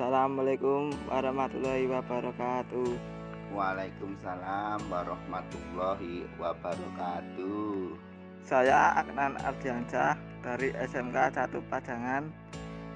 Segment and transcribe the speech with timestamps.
[0.00, 2.88] Assalamualaikum warahmatullahi wabarakatuh.
[3.52, 8.00] Waalaikumsalam warahmatullahi wabarakatuh.
[8.40, 12.32] Saya Aknan Ardiansyah dari SMK 1 Pajangan.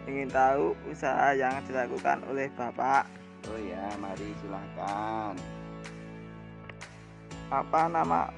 [0.08, 3.04] Ingin tahu usaha yang dilakukan oleh Bapak.
[3.52, 5.36] Oh ya, mari silahkan.
[7.52, 8.32] Apa nama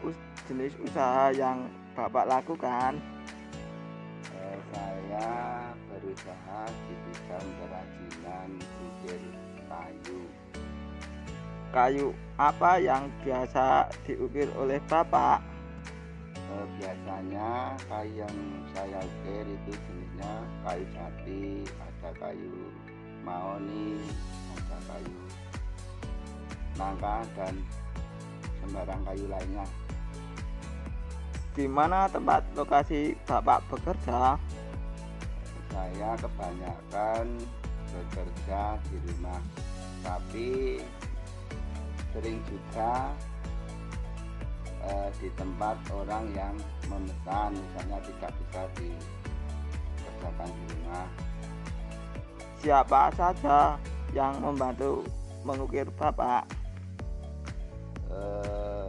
[0.51, 2.99] jenis usaha yang Bapak lakukan?
[4.35, 5.31] Eh, saya
[5.87, 6.96] berusaha di
[7.27, 9.23] bidang kerajinan ukir
[9.67, 10.21] kayu.
[11.75, 12.07] Kayu
[12.39, 15.43] apa yang biasa diukir oleh Bapak?
[16.39, 18.37] Eh, biasanya kayu yang
[18.71, 21.45] saya ukir itu jenisnya kayu jati,
[21.83, 22.55] ada kayu
[23.27, 23.99] mahoni,
[24.55, 25.19] ada kayu
[26.79, 27.55] nangka dan
[28.63, 29.67] sembarang kayu lainnya.
[31.59, 34.39] Di mana tempat lokasi Bapak bekerja?
[35.77, 37.37] Saya kebanyakan
[37.93, 39.41] bekerja di rumah,
[40.01, 40.81] tapi
[42.17, 43.13] sering juga
[44.89, 46.57] eh, di tempat orang yang
[46.89, 51.07] memesan, misalnya tidak bisa dikerjakan di rumah.
[52.65, 53.77] Siapa saja
[54.17, 55.05] yang membantu
[55.45, 56.49] mengukir Bapak?
[58.09, 58.89] Eh,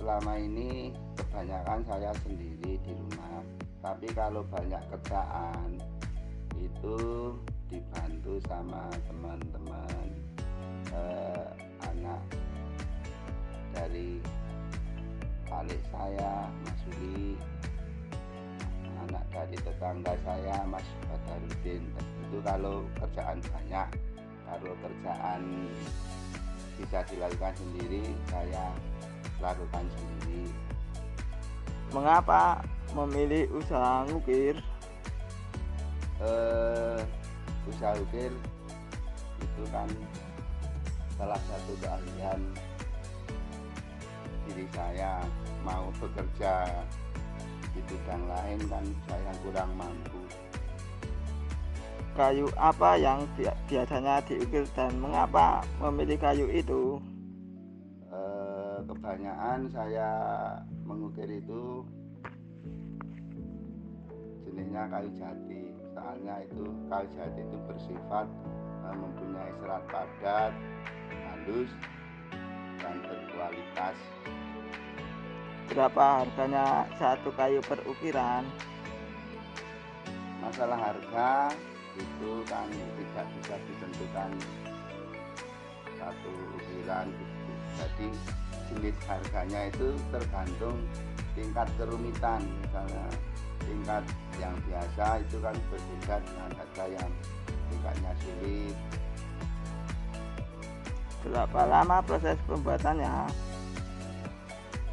[0.00, 3.44] selama ini kebanyakan saya sendiri di rumah
[3.80, 5.80] tapi kalau banyak kerjaan
[6.60, 6.98] itu
[7.72, 10.06] dibantu sama teman-teman
[10.92, 11.48] eh,
[11.88, 12.20] anak
[13.72, 14.20] dari
[15.50, 17.34] alik saya Mas Uli
[19.08, 21.82] anak dari tetangga saya Mas Badarudin.
[22.28, 23.88] Itu kalau kerjaan banyak
[24.44, 25.42] kalau kerjaan
[26.76, 28.72] bisa dilakukan sendiri saya
[29.40, 30.48] lakukan sendiri
[31.90, 32.62] Mengapa
[32.94, 34.58] memilih usaha ngukir?
[36.20, 37.00] eh,
[37.64, 38.28] usaha ukir
[39.40, 39.88] itu kan
[41.16, 42.40] salah satu keahlian
[44.44, 45.24] diri saya
[45.64, 46.68] mau bekerja
[47.72, 50.20] di bidang lain kan saya kurang mampu
[52.12, 57.00] Kayu apa yang bi- biasanya diukir dan mengapa memilih kayu itu?
[58.12, 60.10] Eh, kebanyakan saya
[60.90, 61.86] mengukir itu
[64.42, 65.62] jenisnya kayu jati.
[65.94, 68.26] Soalnya itu kayu jati itu bersifat
[68.90, 70.52] eh, mempunyai serat padat
[71.30, 71.70] halus
[72.82, 73.96] dan berkualitas.
[75.70, 78.42] Berapa harganya satu kayu per ukiran?
[80.40, 81.52] masalah harga
[81.94, 84.30] itu kan tidak bisa ditentukan
[86.00, 87.52] satu ukiran gitu.
[87.76, 88.08] jadi
[88.72, 90.76] jenis harganya itu tergantung
[91.36, 93.06] tingkat kerumitan misalnya
[93.60, 94.04] tingkat
[94.40, 97.10] yang biasa itu kan berbeda dengan harga yang
[97.68, 98.76] tingkatnya sulit
[101.20, 103.12] Berapa lama proses pembuatannya?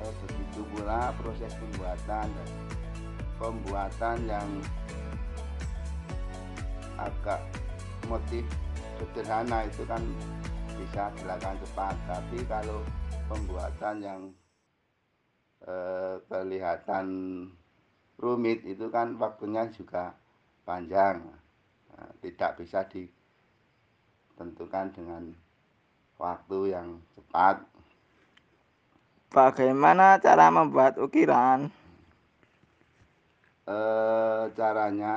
[0.03, 2.49] Eh, begitu pula proses pembuatan dan
[3.39, 4.49] pembuatan yang
[6.99, 7.39] agak
[8.11, 8.43] motif
[8.99, 10.03] sederhana itu kan
[10.87, 12.79] bisa dilakukan cepat tapi kalau
[13.27, 14.21] pembuatan yang
[15.67, 17.07] eh, kelihatan
[18.15, 20.15] rumit itu kan waktunya juga
[20.63, 21.19] panjang
[21.97, 25.33] Nah, tidak bisa ditentukan dengan
[26.21, 27.65] waktu yang cepat
[29.33, 31.59] Bagaimana cara membuat ukiran?
[33.67, 35.15] eh, caranya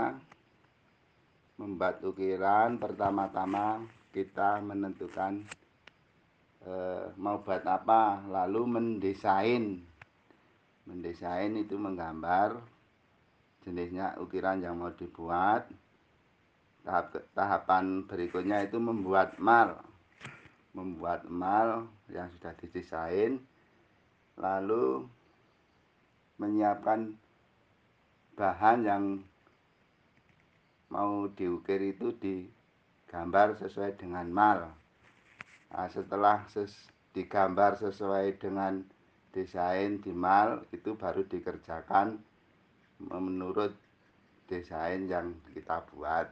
[1.60, 3.66] membuat ukiran pertama-tama
[4.10, 5.32] kita menentukan
[7.16, 8.24] mau buat apa?
[8.28, 9.80] Lalu mendesain.
[10.84, 12.60] Mendesain itu menggambar
[13.64, 15.68] jenisnya ukiran yang mau dibuat.
[16.80, 19.80] Tahap tahapan berikutnya itu membuat mal.
[20.72, 23.40] Membuat mal yang sudah didesain.
[24.40, 25.04] Lalu
[26.40, 27.12] menyiapkan
[28.40, 29.04] bahan yang
[30.88, 34.79] mau diukir itu digambar sesuai dengan mal.
[35.70, 36.74] Nah, setelah ses,
[37.14, 38.82] digambar sesuai dengan
[39.30, 42.18] desain di mal itu baru dikerjakan
[42.98, 43.74] menurut
[44.50, 46.26] desain yang kita buat.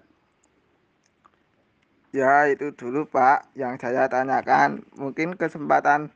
[2.11, 4.83] Ya itu dulu Pak yang saya tanyakan.
[4.97, 6.11] Mungkin kesempatan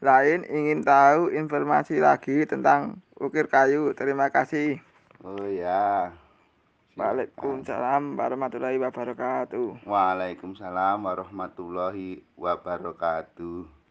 [0.00, 3.92] lain ingin tahu informasi lagi tentang ukir kayu.
[3.92, 4.78] Terima kasih.
[5.20, 6.14] Oh ya.
[6.92, 9.88] Waalaikumsalam warahmatullahi wabarakatuh.
[9.88, 13.81] Waalaikumsalam warahmatullahi wabarakatuh.